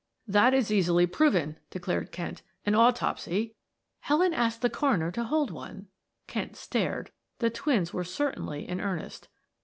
[0.27, 2.41] "That is easily proven," declared Kent.
[2.65, 3.53] "An autopsy"
[4.07, 5.89] "Helen asked the coroner to hold one."
[6.25, 9.27] Kent stared the twins were certainly in earnest.